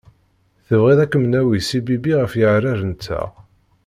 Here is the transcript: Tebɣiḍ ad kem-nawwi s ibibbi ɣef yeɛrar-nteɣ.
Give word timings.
Tebɣiḍ 0.67 0.99
ad 1.01 1.09
kem-nawwi 1.11 1.59
s 1.61 1.69
ibibbi 1.79 2.13
ɣef 2.21 2.33
yeɛrar-nteɣ. 2.39 3.29